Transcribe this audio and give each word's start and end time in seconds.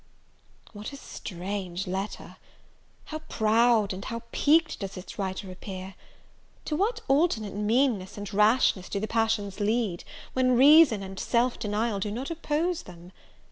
What 0.73 0.91
a 0.91 0.97
strange 0.97 1.85
letter! 1.85 2.37
how 3.05 3.19
proud 3.29 3.93
and 3.93 4.03
how 4.03 4.23
piqued 4.31 4.79
does 4.79 4.97
its 4.97 5.19
writer 5.19 5.51
appear! 5.51 5.93
To 6.65 6.75
what 6.75 7.01
alternate 7.07 7.53
meanness 7.53 8.17
and 8.17 8.33
rashness 8.33 8.89
do 8.89 8.99
the 8.99 9.07
passions 9.07 9.59
lead, 9.59 10.03
when 10.33 10.57
reason 10.57 11.03
and 11.03 11.19
self 11.19 11.59
denial 11.59 11.99
do 11.99 12.09
not 12.09 12.31
oppose 12.31 12.81
them! 12.81 13.11